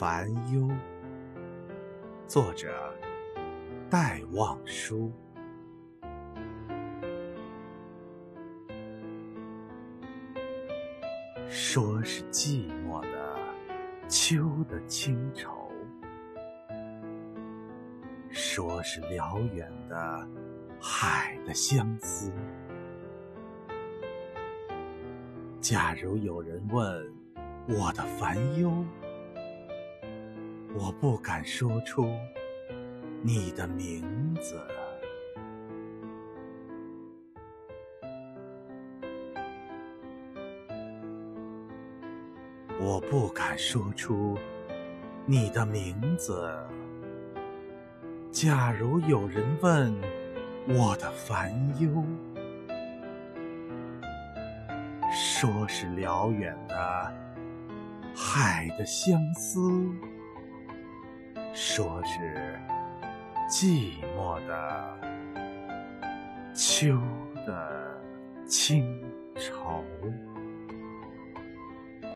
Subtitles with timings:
[0.00, 0.66] 烦忧，
[2.26, 2.96] 作者
[3.90, 5.12] 戴望舒。
[11.50, 13.36] 说是寂寞的
[14.08, 15.70] 秋的清愁，
[18.30, 20.26] 说是辽远的
[20.80, 22.32] 海的相思。
[25.60, 27.14] 假如有人问
[27.68, 28.72] 我的烦忧，
[30.72, 32.16] 我不敢说出
[33.22, 34.60] 你的名字。
[42.78, 44.38] 我不敢说出
[45.26, 46.50] 你的名字。
[48.30, 49.94] 假如有人问
[50.68, 52.04] 我的烦忧，
[55.12, 57.12] 说是辽远的
[58.14, 59.60] 海的相思，
[61.62, 62.58] 说是
[63.46, 64.98] 寂寞的
[66.54, 66.98] 秋
[67.46, 68.02] 的
[68.46, 68.82] 清
[69.36, 69.84] 愁。